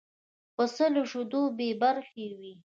[0.55, 2.53] پسه له شیدو بې برخې وي.